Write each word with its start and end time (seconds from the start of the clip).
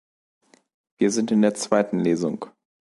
Wir 0.97 1.11
sind 1.11 1.29
in 1.29 1.43
der 1.43 1.53
zweiten 1.53 1.99
Lesung! 1.99 2.47